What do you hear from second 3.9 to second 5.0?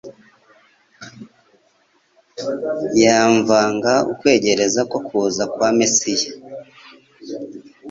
ukwegereza ko